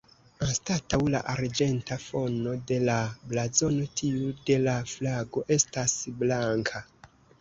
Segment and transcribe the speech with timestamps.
[0.43, 2.95] Anstataŭ la arĝenta fono de la
[3.33, 6.83] blazono tiu de la flago estas blanka.